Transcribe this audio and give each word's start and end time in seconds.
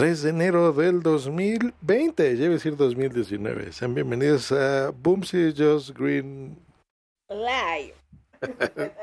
3 0.00 0.22
de 0.22 0.30
enero 0.30 0.72
del 0.72 1.02
2020, 1.02 2.34
ya 2.38 2.44
iba 2.44 2.52
a 2.52 2.54
decir 2.54 2.74
2019. 2.74 3.70
Sean 3.70 3.94
bienvenidos 3.94 4.50
a 4.50 4.92
Boomsy 4.92 5.52
Just 5.54 5.90
Green 5.90 6.58
Live. 7.28 7.92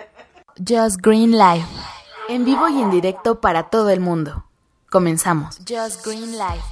Just 0.58 1.00
Green 1.04 1.34
Live. 1.34 1.68
En 2.30 2.46
vivo 2.46 2.68
y 2.68 2.82
en 2.82 2.90
directo 2.90 3.40
para 3.40 3.70
todo 3.70 3.92
el 3.92 4.00
mundo. 4.00 4.46
Comenzamos. 4.90 5.60
Just 5.60 6.04
Green 6.04 6.32
Live. 6.32 6.64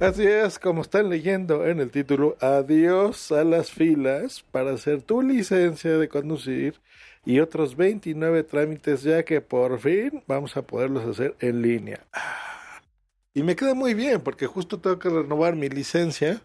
Así 0.00 0.26
es, 0.26 0.58
como 0.58 0.82
están 0.82 1.08
leyendo 1.10 1.64
en 1.64 1.78
el 1.78 1.92
título, 1.92 2.36
adiós 2.40 3.30
a 3.30 3.44
las 3.44 3.70
filas 3.70 4.44
para 4.50 4.72
hacer 4.72 5.02
tu 5.02 5.22
licencia 5.22 5.96
de 5.96 6.08
conducir 6.08 6.80
y 7.24 7.38
otros 7.38 7.76
29 7.76 8.42
trámites 8.42 9.04
ya 9.04 9.22
que 9.22 9.40
por 9.40 9.78
fin 9.78 10.24
vamos 10.26 10.56
a 10.56 10.62
poderlos 10.62 11.04
hacer 11.06 11.36
en 11.38 11.62
línea. 11.62 12.00
Y 13.34 13.42
me 13.42 13.56
queda 13.56 13.74
muy 13.74 13.94
bien 13.94 14.20
porque 14.20 14.46
justo 14.46 14.80
tengo 14.80 14.98
que 14.98 15.08
renovar 15.08 15.54
mi 15.54 15.68
licencia 15.68 16.42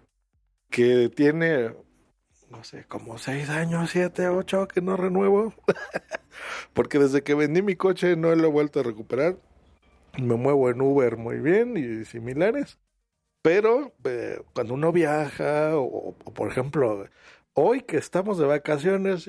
que 0.70 1.10
tiene, 1.10 1.74
no 2.50 2.64
sé, 2.64 2.86
como 2.88 3.18
6 3.18 3.50
años, 3.50 3.90
7, 3.92 4.28
8 4.28 4.68
que 4.68 4.82
no 4.82 4.98
renuevo. 4.98 5.54
porque 6.74 7.00
desde 7.00 7.24
que 7.24 7.36
vendí 7.36 7.62
mi 7.62 7.76
coche 7.76 8.16
no 8.16 8.36
lo 8.36 8.48
he 8.48 8.52
vuelto 8.52 8.80
a 8.80 8.84
recuperar. 8.84 9.38
Me 10.22 10.36
muevo 10.36 10.70
en 10.70 10.82
Uber 10.82 11.18
muy 11.18 11.40
bien 11.40 11.78
y 11.78 12.06
similares. 12.06 12.80
Pero 13.42 13.94
eh, 14.06 14.42
cuando 14.54 14.76
uno 14.76 14.92
viaja, 14.92 15.78
o, 15.78 16.14
por 16.34 16.50
ejemplo, 16.50 17.08
hoy 17.54 17.82
que 17.82 17.98
estamos 17.98 18.38
de 18.38 18.46
vacaciones, 18.46 19.28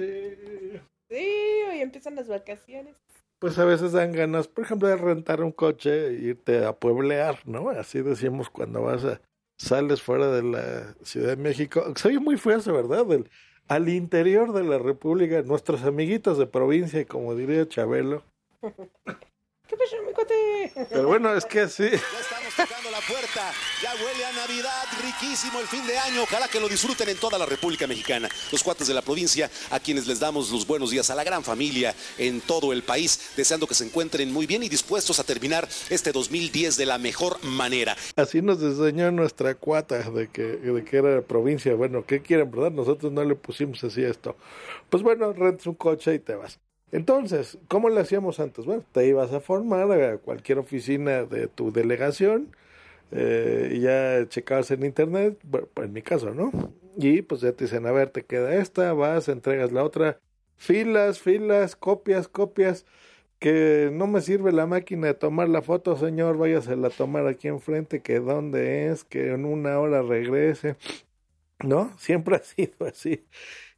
Sí, 1.09 1.63
hoy 1.71 1.81
empiezan 1.81 2.17
las 2.17 2.29
vacaciones. 2.29 2.97
Pues 3.45 3.59
a 3.59 3.67
veces 3.67 3.93
dan 3.93 4.13
ganas, 4.13 4.49
por 4.49 4.65
ejemplo, 4.65 4.89
de 4.89 4.97
rentar 4.97 5.43
un 5.43 5.53
coche 5.53 6.07
e 6.07 6.13
irte 6.15 6.65
a 6.65 6.73
pueblear, 6.73 7.41
¿no? 7.45 7.69
Así 7.69 8.01
decimos 8.01 8.49
cuando 8.49 8.81
vas 8.81 9.05
a, 9.05 9.21
sales 9.59 10.01
fuera 10.01 10.29
de 10.31 10.43
la 10.43 10.95
Ciudad 11.03 11.29
de 11.29 11.37
México. 11.37 11.93
Soy 11.95 12.19
muy 12.19 12.39
fuerte, 12.39 12.73
¿verdad? 12.73 13.05
Del, 13.05 13.29
al 13.69 13.91
interior 13.91 14.55
de 14.55 14.65
la 14.65 14.79
República, 14.79 15.43
nuestros 15.43 15.83
amiguitos 15.83 16.39
de 16.39 16.47
provincia, 16.47 17.05
como 17.05 17.35
diría 17.35 17.69
Chabelo. 17.69 18.25
¿Qué 18.63 19.77
pasó, 19.77 19.97
mi 20.07 20.15
cuate? 20.15 20.73
Pero 20.89 21.07
bueno, 21.07 21.35
es 21.35 21.45
que. 21.45 21.59
Ya 21.59 21.65
estamos 21.67 22.44
tocando 22.57 22.91
la 22.91 23.01
puerta. 23.01 23.53
Ya 23.83 23.95
huele 23.95 24.25
a 24.25 24.33
Navidad. 24.33 24.85
Riquísimo 25.03 25.61
el 25.61 25.67
fin 25.67 25.87
de 25.87 25.99
año. 25.99 26.23
Ojalá 26.23 26.49
que 26.49 26.61
lo 26.61 26.69
disfruten 26.69 27.09
en 27.09 27.17
toda 27.17 27.39
la 27.39 27.47
República 27.47 27.87
Mexicana. 27.87 28.29
Los 28.53 28.63
cuates 28.63 28.87
de 28.87 28.95
la 28.95 29.03
provincia, 29.03 29.51
a 29.71 29.81
quienes 29.81 30.07
les 30.07 30.21
damos 30.21 30.51
los 30.51 30.67
buenos 30.67 30.91
días 30.91 31.11
a 31.11 31.15
la 31.15 31.25
gran 31.25 31.43
familia 31.45 31.95
en 32.19 32.41
todo 32.41 32.73
el 32.73 32.83
país, 32.83 33.33
deseando 33.37 33.67
que 33.67 33.75
se 33.75 33.85
encuentren 33.85 34.33
muy 34.33 34.47
bien 34.47 34.63
y 34.63 34.69
dispuestos 34.69 35.19
a 35.19 35.25
terminar 35.25 35.69
este 35.91 36.13
2010 36.13 36.77
de 36.77 36.87
la 36.87 36.99
mejor 36.99 37.43
manera. 37.45 37.97
Así 38.17 38.43
nos 38.43 38.63
enseñó 38.63 39.11
nuestra 39.11 39.55
cuata 39.55 39.99
de 40.11 40.29
que, 40.29 40.43
de 40.43 40.85
que 40.85 40.97
era 40.97 41.23
provincia. 41.23 41.75
Bueno, 41.75 42.05
¿qué 42.07 42.23
quieren, 42.23 42.51
verdad? 42.51 42.71
Nosotros 42.71 43.13
no 43.13 43.25
le 43.25 43.35
pusimos 43.35 43.83
así 43.85 44.03
esto. 44.03 44.37
Pues 44.91 45.03
bueno, 45.03 45.33
rentas 45.33 45.67
un 45.67 45.75
coche 45.75 46.15
y 46.15 46.19
te 46.19 46.35
vas. 46.35 46.59
Entonces, 46.95 47.59
¿cómo 47.67 47.89
lo 47.89 48.01
hacíamos 48.01 48.39
antes? 48.39 48.67
Bueno, 48.67 48.85
te 48.93 49.05
ibas 49.05 49.33
a 49.33 49.41
formar 49.41 49.91
a 49.91 50.19
cualquier 50.19 50.59
oficina 50.59 51.25
de 51.25 51.49
tu 51.49 51.73
delegación 51.73 52.55
eh, 53.11 53.73
y 53.75 53.81
ya 53.81 54.29
checabas 54.29 54.71
en 54.71 54.85
internet, 54.85 55.37
bueno, 55.43 55.67
en 55.77 55.93
mi 55.93 56.03
caso, 56.03 56.31
¿no? 56.33 56.53
Y 56.97 57.23
pues 57.23 57.41
ya 57.41 57.51
te 57.53 57.65
dicen, 57.65 57.87
a 57.87 57.91
ver, 57.91 58.11
te 58.11 58.23
queda 58.23 58.55
esta, 58.55 58.93
vas, 58.93 59.29
entregas 59.29 59.73
la 59.73 59.83
otra, 59.83 60.21
filas, 60.57 61.19
filas, 61.19 61.75
copias, 61.75 62.29
copias, 62.29 62.87
que 63.41 63.91
no 63.93 64.07
me 64.07 64.21
sirve 64.21 64.53
la 64.53 64.67
máquina 64.67 65.09
de 65.09 65.15
tomar 65.15 65.49
la 65.49 65.63
foto, 65.63 65.97
señor, 65.97 66.39
váyasela 66.39 66.89
a 66.89 66.91
tomar 66.91 67.27
aquí 67.27 67.49
enfrente, 67.49 68.03
que 68.03 68.21
dónde 68.21 68.87
es, 68.87 69.03
que 69.03 69.33
en 69.33 69.47
una 69.47 69.81
hora 69.81 70.03
regrese, 70.03 70.77
¿no? 71.59 71.93
Siempre 71.99 72.37
ha 72.37 72.41
sido 72.41 72.87
así. 72.87 73.25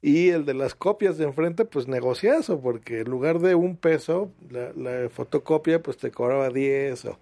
Y 0.02 0.28
el 0.28 0.44
de 0.44 0.54
las 0.54 0.74
copias 0.74 1.18
de 1.18 1.24
enfrente, 1.24 1.64
pues 1.64 1.88
negociazo, 1.88 2.60
porque 2.60 3.00
en 3.00 3.10
lugar 3.10 3.40
de 3.40 3.54
un 3.54 3.76
peso, 3.76 4.32
la, 4.50 4.72
la 4.74 5.08
fotocopia, 5.08 5.82
pues 5.82 5.96
te 5.96 6.10
cobraba 6.10 6.50
10 6.50 7.06
o 7.06 7.18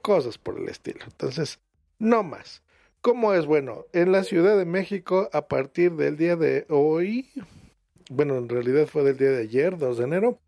cosas 0.00 0.38
por 0.38 0.58
el 0.58 0.68
estilo. 0.68 1.00
Entonces, 1.04 1.60
no 1.98 2.22
más. 2.22 2.62
¿Cómo 3.00 3.34
es? 3.34 3.44
Bueno, 3.46 3.84
en 3.92 4.12
la 4.12 4.24
Ciudad 4.24 4.56
de 4.56 4.64
México, 4.64 5.28
a 5.32 5.48
partir 5.48 5.92
del 5.92 6.16
día 6.16 6.36
de 6.36 6.64
hoy, 6.70 7.28
bueno, 8.10 8.38
en 8.38 8.48
realidad 8.48 8.86
fue 8.86 9.02
del 9.02 9.18
día 9.18 9.30
de 9.30 9.42
ayer, 9.42 9.76
2 9.76 9.98
de 9.98 10.04
enero, 10.04 10.38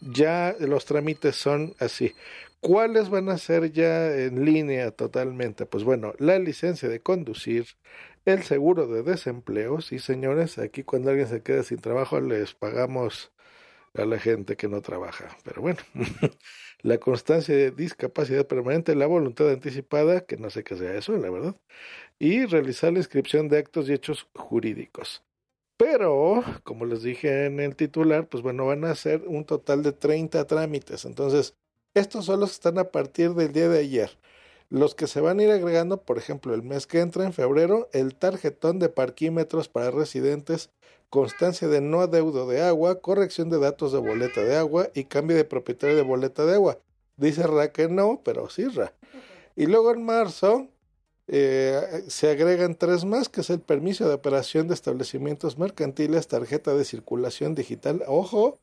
ya 0.00 0.54
los 0.58 0.84
trámites 0.84 1.36
son 1.36 1.74
así. 1.78 2.14
¿Cuáles 2.60 3.08
van 3.08 3.28
a 3.28 3.38
ser 3.38 3.72
ya 3.72 4.14
en 4.14 4.44
línea 4.44 4.92
totalmente? 4.92 5.66
Pues 5.66 5.84
bueno, 5.84 6.14
la 6.18 6.38
licencia 6.38 6.88
de 6.88 7.00
conducir, 7.00 7.66
el 8.24 8.42
seguro 8.42 8.86
de 8.86 9.02
desempleo, 9.02 9.80
sí 9.80 9.98
señores, 9.98 10.58
aquí 10.58 10.84
cuando 10.84 11.10
alguien 11.10 11.28
se 11.28 11.42
queda 11.42 11.62
sin 11.62 11.78
trabajo 11.78 12.20
les 12.20 12.54
pagamos 12.54 13.32
a 13.94 14.04
la 14.04 14.18
gente 14.18 14.56
que 14.56 14.68
no 14.68 14.80
trabaja, 14.80 15.36
pero 15.44 15.62
bueno, 15.62 15.78
la 16.82 16.98
constancia 16.98 17.54
de 17.54 17.70
discapacidad 17.70 18.46
permanente, 18.46 18.94
la 18.94 19.06
voluntad 19.06 19.50
anticipada, 19.50 20.24
que 20.24 20.36
no 20.36 20.50
sé 20.50 20.64
qué 20.64 20.76
sea 20.76 20.94
eso, 20.94 21.16
la 21.16 21.30
verdad, 21.30 21.56
y 22.18 22.46
realizar 22.46 22.92
la 22.92 23.00
inscripción 23.00 23.48
de 23.48 23.58
actos 23.58 23.88
y 23.88 23.94
hechos 23.94 24.28
jurídicos. 24.34 25.24
Pero, 25.76 26.42
como 26.64 26.86
les 26.86 27.02
dije 27.02 27.46
en 27.46 27.60
el 27.60 27.76
titular, 27.76 28.28
pues 28.28 28.42
bueno, 28.42 28.66
van 28.66 28.84
a 28.84 28.94
ser 28.94 29.22
un 29.26 29.44
total 29.44 29.82
de 29.82 29.92
30 29.92 30.46
trámites, 30.46 31.04
entonces, 31.04 31.56
estos 31.94 32.26
solo 32.26 32.46
están 32.46 32.78
a 32.78 32.84
partir 32.84 33.32
del 33.34 33.52
día 33.52 33.68
de 33.68 33.80
ayer. 33.80 34.10
Los 34.72 34.94
que 34.94 35.06
se 35.06 35.20
van 35.20 35.38
a 35.38 35.42
ir 35.42 35.50
agregando, 35.50 36.00
por 36.00 36.16
ejemplo, 36.16 36.54
el 36.54 36.62
mes 36.62 36.86
que 36.86 37.00
entra 37.00 37.26
en 37.26 37.34
febrero, 37.34 37.90
el 37.92 38.14
tarjetón 38.14 38.78
de 38.78 38.88
parquímetros 38.88 39.68
para 39.68 39.90
residentes, 39.90 40.70
constancia 41.10 41.68
de 41.68 41.82
no 41.82 42.00
adeudo 42.00 42.48
de 42.48 42.62
agua, 42.62 43.02
corrección 43.02 43.50
de 43.50 43.58
datos 43.58 43.92
de 43.92 43.98
boleta 43.98 44.40
de 44.40 44.56
agua 44.56 44.88
y 44.94 45.04
cambio 45.04 45.36
de 45.36 45.44
propietario 45.44 45.94
de 45.94 46.00
boleta 46.00 46.46
de 46.46 46.54
agua. 46.54 46.78
Dice 47.18 47.46
Ra 47.46 47.70
que 47.70 47.88
no, 47.88 48.22
pero 48.24 48.48
sí 48.48 48.64
Ra. 48.64 48.94
Y 49.56 49.66
luego 49.66 49.92
en 49.92 50.06
marzo 50.06 50.68
eh, 51.26 52.04
se 52.08 52.30
agregan 52.30 52.74
tres 52.74 53.04
más, 53.04 53.28
que 53.28 53.42
es 53.42 53.50
el 53.50 53.60
permiso 53.60 54.08
de 54.08 54.14
operación 54.14 54.68
de 54.68 54.74
establecimientos 54.74 55.58
mercantiles, 55.58 56.28
tarjeta 56.28 56.72
de 56.72 56.86
circulación 56.86 57.54
digital. 57.54 58.04
Ojo, 58.06 58.58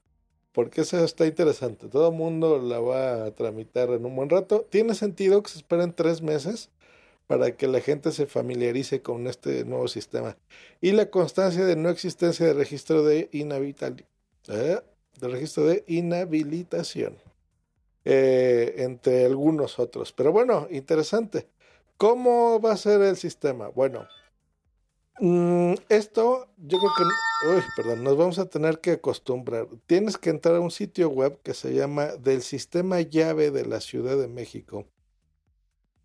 porque 0.59 0.81
esa 0.81 1.05
está 1.05 1.25
interesante. 1.25 1.87
Todo 1.87 2.09
el 2.09 2.15
mundo 2.15 2.59
la 2.59 2.81
va 2.81 3.23
a 3.23 3.31
tramitar 3.31 3.91
en 3.91 4.05
un 4.05 4.13
buen 4.13 4.29
rato. 4.29 4.67
Tiene 4.69 4.93
sentido 4.93 5.41
que 5.41 5.49
se 5.49 5.59
esperen 5.59 5.93
tres 5.93 6.21
meses 6.21 6.69
para 7.27 7.55
que 7.55 7.65
la 7.69 7.79
gente 7.79 8.11
se 8.11 8.25
familiarice 8.25 9.01
con 9.01 9.27
este 9.27 9.63
nuevo 9.63 9.87
sistema. 9.87 10.35
Y 10.81 10.91
la 10.91 11.09
constancia 11.09 11.63
de 11.63 11.77
no 11.77 11.87
existencia 11.87 12.45
de 12.45 12.53
registro 12.53 13.05
de 13.05 13.29
inhabilitación. 13.31 14.05
¿eh? 14.49 14.81
De 15.21 15.27
registro 15.29 15.63
de 15.63 15.85
inhabilitación. 15.87 17.15
Eh, 18.03 18.73
entre 18.79 19.27
algunos 19.27 19.79
otros. 19.79 20.11
Pero 20.11 20.33
bueno, 20.33 20.67
interesante. 20.71 21.47
¿Cómo 21.95 22.59
va 22.59 22.73
a 22.73 22.77
ser 22.77 23.01
el 23.01 23.15
sistema? 23.15 23.69
Bueno, 23.69 24.09
Mm, 25.19 25.73
esto 25.89 26.47
yo 26.57 26.77
creo 26.79 26.91
que, 26.97 27.47
uy, 27.49 27.63
perdón, 27.75 28.03
nos 28.03 28.17
vamos 28.17 28.39
a 28.39 28.45
tener 28.45 28.79
que 28.79 28.91
acostumbrar. 28.91 29.67
Tienes 29.85 30.17
que 30.17 30.29
entrar 30.29 30.55
a 30.55 30.59
un 30.61 30.71
sitio 30.71 31.09
web 31.09 31.39
que 31.43 31.53
se 31.53 31.73
llama 31.73 32.07
del 32.17 32.41
sistema 32.41 33.01
llave 33.01 33.51
de 33.51 33.65
la 33.65 33.81
Ciudad 33.81 34.17
de 34.17 34.27
México 34.27 34.85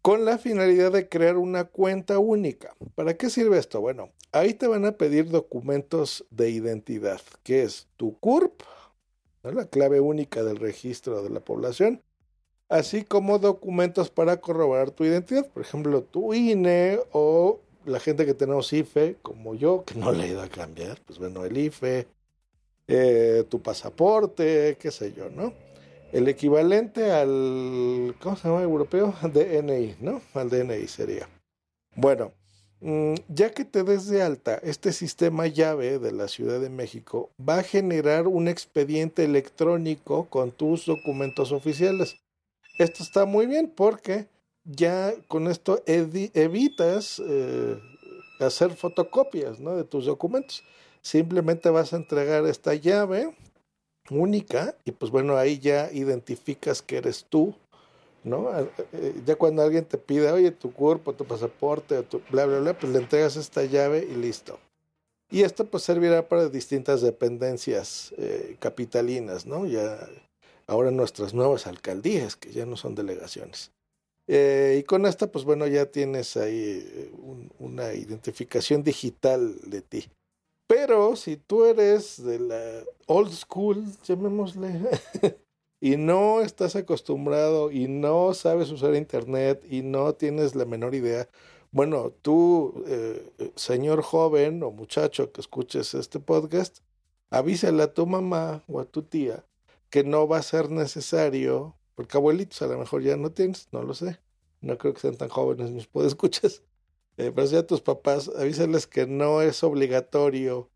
con 0.04 0.26
la 0.26 0.36
finalidad 0.36 0.92
de 0.92 1.08
crear 1.08 1.38
una 1.38 1.64
cuenta 1.64 2.18
única. 2.18 2.76
¿Para 2.94 3.16
qué 3.16 3.30
sirve 3.30 3.56
esto? 3.56 3.80
Bueno, 3.80 4.10
ahí 4.32 4.52
te 4.52 4.66
van 4.66 4.84
a 4.84 4.92
pedir 4.92 5.30
documentos 5.30 6.26
de 6.28 6.50
identidad, 6.50 7.22
que 7.42 7.62
es 7.62 7.88
tu 7.96 8.18
CURP, 8.18 8.60
la 9.44 9.64
clave 9.64 10.00
única 10.00 10.42
del 10.42 10.58
registro 10.58 11.22
de 11.22 11.30
la 11.30 11.40
población, 11.40 12.02
así 12.68 13.02
como 13.02 13.38
documentos 13.38 14.10
para 14.10 14.42
corroborar 14.42 14.90
tu 14.90 15.04
identidad, 15.04 15.48
por 15.48 15.62
ejemplo, 15.62 16.02
tu 16.02 16.34
INE 16.34 17.00
o 17.12 17.60
la 17.86 18.00
gente 18.00 18.26
que 18.26 18.34
tenemos 18.34 18.72
IFE, 18.72 19.16
como 19.22 19.54
yo, 19.54 19.84
que 19.84 19.94
no 19.94 20.12
le 20.12 20.24
he 20.24 20.28
ido 20.28 20.42
a 20.42 20.48
cambiar, 20.48 21.00
pues 21.06 21.18
bueno, 21.18 21.44
el 21.44 21.56
IFE, 21.56 22.06
eh, 22.86 23.44
tu 23.48 23.60
pasaporte, 23.62 24.76
qué 24.78 24.90
sé 24.90 25.12
yo, 25.12 25.30
¿no? 25.30 25.52
El 26.12 26.28
equivalente 26.28 27.10
al, 27.10 28.14
¿cómo 28.20 28.36
se 28.36 28.48
llama 28.48 28.62
europeo? 28.62 29.14
DNI, 29.22 29.96
¿no? 30.00 30.20
Al 30.34 30.50
DNI 30.50 30.86
sería. 30.86 31.28
Bueno, 31.96 32.32
mm, 32.80 33.14
ya 33.28 33.50
que 33.50 33.64
te 33.64 33.82
des 33.82 34.06
de 34.06 34.22
alta, 34.22 34.56
este 34.62 34.92
sistema 34.92 35.46
llave 35.46 35.98
de 35.98 36.12
la 36.12 36.28
Ciudad 36.28 36.60
de 36.60 36.70
México 36.70 37.30
va 37.40 37.58
a 37.58 37.62
generar 37.62 38.28
un 38.28 38.48
expediente 38.48 39.24
electrónico 39.24 40.26
con 40.28 40.52
tus 40.52 40.86
documentos 40.86 41.52
oficiales. 41.52 42.16
Esto 42.78 43.02
está 43.02 43.24
muy 43.24 43.46
bien 43.46 43.72
porque 43.74 44.26
ya 44.64 45.14
con 45.28 45.48
esto 45.48 45.82
evitas 45.86 47.22
eh, 47.24 47.78
hacer 48.40 48.74
fotocopias 48.74 49.60
¿no? 49.60 49.76
de 49.76 49.84
tus 49.84 50.06
documentos. 50.06 50.64
Simplemente 51.02 51.68
vas 51.70 51.92
a 51.92 51.96
entregar 51.96 52.46
esta 52.46 52.74
llave 52.74 53.34
única 54.10 54.74
y 54.84 54.92
pues 54.92 55.10
bueno, 55.10 55.36
ahí 55.36 55.58
ya 55.58 55.90
identificas 55.92 56.82
que 56.82 56.96
eres 56.96 57.26
tú 57.28 57.54
¿no? 58.24 58.48
Eh, 58.92 59.22
Ya 59.26 59.36
cuando 59.36 59.62
alguien 59.62 59.84
te 59.84 59.98
pide, 59.98 60.32
oye, 60.32 60.50
tu 60.50 60.72
cuerpo, 60.72 61.12
tu 61.14 61.24
pasaporte, 61.24 62.02
tu 62.02 62.22
bla, 62.30 62.46
bla, 62.46 62.58
bla, 62.58 62.78
pues 62.78 62.92
le 62.92 62.98
entregas 62.98 63.36
esta 63.36 63.64
llave 63.64 64.06
y 64.10 64.14
listo. 64.14 64.58
Y 65.30 65.42
esto 65.42 65.66
pues 65.66 65.82
servirá 65.82 66.28
para 66.28 66.48
distintas 66.48 67.00
dependencias 67.02 68.14
eh, 68.18 68.56
capitalinas, 68.60 69.46
¿no? 69.46 69.66
Ya 69.66 69.98
ahora 70.66 70.90
nuestras 70.90 71.34
nuevas 71.34 71.66
alcaldías, 71.66 72.36
que 72.36 72.52
ya 72.52 72.66
no 72.66 72.76
son 72.76 72.94
delegaciones. 72.94 73.70
Eh, 74.26 74.78
y 74.80 74.84
con 74.84 75.04
esta, 75.06 75.30
pues 75.30 75.44
bueno, 75.44 75.66
ya 75.66 75.86
tienes 75.90 76.36
ahí 76.36 76.82
eh, 76.86 77.12
un- 77.18 77.52
una 77.58 77.92
identificación 77.94 78.82
digital 78.82 79.56
de 79.66 79.82
ti. 79.82 80.10
Pero 80.66 81.16
si 81.16 81.36
tú 81.36 81.64
eres 81.66 82.22
de 82.24 82.38
la 82.38 82.84
old 83.06 83.32
school, 83.32 83.84
llamémosle, 84.04 84.70
y 85.80 85.96
no 85.98 86.40
estás 86.40 86.76
acostumbrado 86.76 87.70
y 87.70 87.88
no 87.88 88.32
sabes 88.34 88.70
usar 88.70 88.94
internet 88.94 89.64
y 89.70 89.82
no 89.82 90.14
tienes 90.14 90.54
la 90.54 90.64
menor 90.64 90.94
idea, 90.94 91.28
bueno, 91.70 92.12
tú, 92.22 92.84
eh, 92.86 93.30
señor 93.56 94.02
joven 94.02 94.62
o 94.62 94.70
muchacho 94.70 95.32
que 95.32 95.40
escuches 95.42 95.92
este 95.94 96.20
podcast, 96.20 96.78
avísale 97.30 97.82
a 97.82 97.92
tu 97.92 98.06
mamá 98.06 98.64
o 98.68 98.80
a 98.80 98.84
tu 98.86 99.02
tía 99.02 99.44
que 99.90 100.02
no 100.04 100.26
va 100.26 100.38
a 100.38 100.42
ser 100.42 100.70
necesario, 100.70 101.76
porque 101.94 102.16
abuelitos 102.16 102.60
a 102.62 102.66
lo 102.68 102.78
mejor 102.78 103.02
ya 103.02 103.16
no 103.16 103.32
tienes, 103.32 103.68
no 103.72 103.82
lo 103.82 103.94
sé, 103.94 104.20
no 104.60 104.78
creo 104.78 104.94
que 104.94 105.00
sean 105.00 105.16
tan 105.16 105.28
jóvenes 105.28 105.70
mis 105.70 105.88
escuchas, 106.06 106.62
eh, 107.16 107.32
pero 107.34 107.46
si 107.46 107.56
a 107.56 107.66
tus 107.66 107.80
papás, 107.82 108.30
avísales 108.38 108.86
que 108.86 109.06
no 109.06 109.42
es 109.42 109.62
obligatorio 109.64 110.70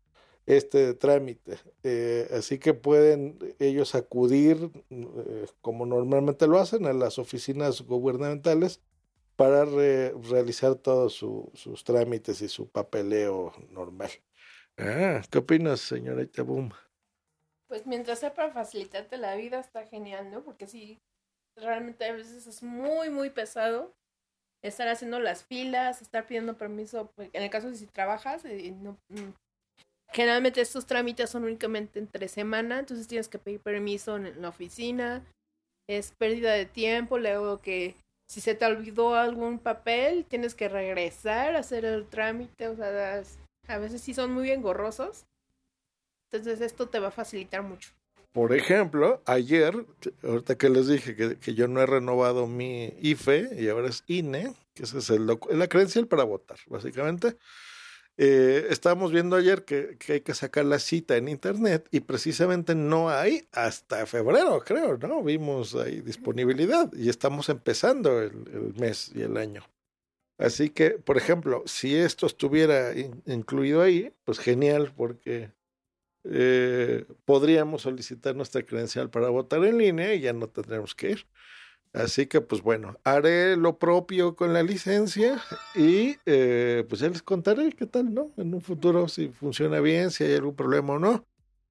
este 0.45 0.93
trámite, 0.95 1.59
eh, 1.83 2.27
así 2.33 2.57
que 2.59 2.73
pueden 2.73 3.37
ellos 3.59 3.95
acudir, 3.95 4.71
eh, 4.89 5.47
como 5.61 5.85
normalmente 5.85 6.47
lo 6.47 6.59
hacen, 6.59 6.85
a 6.87 6.93
las 6.93 7.19
oficinas 7.19 7.81
gubernamentales 7.83 8.81
para 9.35 9.65
re- 9.65 10.13
realizar 10.29 10.75
todos 10.75 11.13
su- 11.13 11.51
sus 11.55 11.83
trámites 11.83 12.41
y 12.41 12.49
su 12.49 12.69
papeleo 12.69 13.53
normal. 13.71 14.11
Ah, 14.77 15.21
¿qué 15.29 15.37
opinas, 15.39 15.81
señorita 15.81 16.41
Boom? 16.43 16.71
Pues 17.67 17.85
mientras 17.87 18.19
sea 18.19 18.33
para 18.33 18.51
facilitarte 18.51 19.15
la 19.17 19.35
vida 19.35 19.59
está 19.61 19.85
genial, 19.85 20.29
¿no? 20.29 20.43
Porque 20.43 20.67
sí, 20.67 20.99
realmente 21.61 22.05
a 22.05 22.13
veces 22.13 22.47
es 22.47 22.63
muy, 22.63 23.09
muy 23.09 23.29
pesado 23.29 23.93
estar 24.63 24.87
haciendo 24.87 25.19
las 25.19 25.45
filas, 25.45 26.01
estar 26.01 26.25
pidiendo 26.25 26.57
permiso, 26.57 27.11
pues, 27.15 27.29
en 27.33 27.43
el 27.43 27.49
caso 27.49 27.69
de 27.69 27.75
si 27.75 27.87
trabajas, 27.87 28.43
eh, 28.45 28.71
no, 28.71 28.97
mm, 29.09 29.31
generalmente 30.11 30.61
estos 30.61 30.85
trámites 30.85 31.29
son 31.29 31.45
únicamente 31.45 31.99
entre 31.99 32.27
semana, 32.27 32.79
entonces 32.79 33.07
tienes 33.07 33.29
que 33.29 33.39
pedir 33.39 33.61
permiso 33.61 34.17
en, 34.17 34.41
la 34.41 34.49
oficina, 34.49 35.25
es 35.87 36.11
pérdida 36.11 36.53
de 36.53 36.65
tiempo, 36.65 37.17
luego 37.17 37.61
que 37.61 37.95
si 38.29 38.41
se 38.41 38.53
te 38.53 38.65
olvidó 38.65 39.15
algún 39.15 39.59
papel, 39.59 40.25
tienes 40.25 40.53
que 40.53 40.69
regresar 40.69 41.55
a 41.55 41.59
hacer 41.59 41.85
el 41.85 42.07
trámite, 42.07 42.67
o 42.67 42.75
sea, 42.75 43.23
a 43.67 43.77
veces 43.79 44.01
sí 44.01 44.13
son 44.13 44.31
muy 44.31 44.51
engorrosos. 44.51 45.25
Entonces 46.31 46.61
esto 46.61 46.89
te 46.89 46.99
va 46.99 47.07
a 47.07 47.11
facilitar 47.11 47.63
mucho. 47.63 47.91
Por 48.31 48.53
ejemplo, 48.53 49.23
ayer, 49.25 49.73
ahorita 50.23 50.55
que 50.57 50.69
les 50.69 50.87
dije 50.87 51.15
que, 51.15 51.37
que 51.37 51.53
yo 51.55 51.67
no 51.67 51.81
he 51.81 51.85
renovado 51.85 52.45
mi 52.45 52.93
IFE 53.01 53.49
y 53.59 53.69
ahora 53.69 53.89
es 53.89 54.03
INE, 54.07 54.53
que 54.73 54.83
ese 54.83 54.99
es 54.99 55.09
el 55.09 55.25
la 55.25 55.67
credencial 55.67 56.07
para 56.07 56.23
votar, 56.25 56.57
básicamente. 56.67 57.37
Eh, 58.17 58.67
estábamos 58.69 59.13
viendo 59.13 59.37
ayer 59.37 59.63
que, 59.63 59.97
que 59.97 60.13
hay 60.13 60.21
que 60.21 60.33
sacar 60.33 60.65
la 60.65 60.77
cita 60.79 61.15
en 61.15 61.29
internet 61.29 61.87
y 61.89 62.01
precisamente 62.01 62.75
no 62.75 63.09
hay 63.09 63.47
hasta 63.53 64.05
febrero, 64.05 64.61
creo, 64.65 64.97
¿no? 64.97 65.23
Vimos 65.23 65.73
ahí 65.75 66.01
disponibilidad 66.01 66.91
y 66.93 67.07
estamos 67.09 67.47
empezando 67.47 68.21
el, 68.21 68.33
el 68.53 68.73
mes 68.75 69.11
y 69.15 69.21
el 69.21 69.37
año. 69.37 69.63
Así 70.37 70.69
que, 70.69 70.91
por 70.91 71.17
ejemplo, 71.17 71.63
si 71.65 71.95
esto 71.95 72.25
estuviera 72.25 72.93
in- 72.97 73.23
incluido 73.25 73.81
ahí, 73.81 74.13
pues 74.25 74.37
genial, 74.39 74.93
porque 74.95 75.51
eh, 76.23 77.05
podríamos 77.25 77.83
solicitar 77.83 78.35
nuestra 78.35 78.63
credencial 78.63 79.09
para 79.09 79.29
votar 79.29 79.63
en 79.65 79.77
línea 79.77 80.13
y 80.13 80.21
ya 80.21 80.33
no 80.33 80.47
tendremos 80.47 80.95
que 80.95 81.11
ir. 81.11 81.25
Así 81.91 82.27
que, 82.27 82.39
pues 82.39 82.61
bueno, 82.61 82.99
haré 83.03 83.57
lo 83.57 83.79
propio 83.79 84.35
con 84.35 84.53
la 84.53 84.61
licencia 84.61 85.41
y 85.75 86.17
eh, 86.25 86.85
pues 86.87 87.01
ya 87.01 87.09
les 87.09 87.23
contaré 87.23 87.71
qué 87.71 87.87
tal, 87.87 88.13
¿no? 88.13 88.31
En 88.37 88.53
un 88.53 88.61
futuro 88.61 89.07
si 89.07 89.29
funciona 89.29 89.79
bien, 89.79 90.11
si 90.11 90.23
hay 90.23 90.35
algún 90.35 90.55
problema 90.55 90.93
o 90.93 90.99
no. 90.99 91.25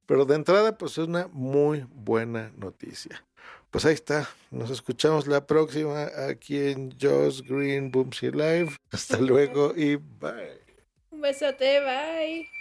Pero 0.06 0.24
de 0.24 0.34
entrada, 0.34 0.76
pues 0.76 0.92
es 0.92 1.06
una 1.06 1.28
muy 1.28 1.86
buena 1.90 2.50
noticia. 2.56 3.24
Pues 3.70 3.84
ahí 3.84 3.94
está. 3.94 4.28
Nos 4.50 4.70
escuchamos 4.70 5.26
la 5.26 5.46
próxima 5.46 6.08
aquí 6.28 6.56
en 6.56 6.96
Joss 6.98 7.42
Green 7.42 7.90
Boomsy 7.90 8.30
Live. 8.30 8.70
Hasta 8.90 9.18
luego 9.18 9.74
y 9.76 9.96
bye. 9.96 10.62
Un 11.10 11.20
besote, 11.20 11.80
bye. 11.80 12.57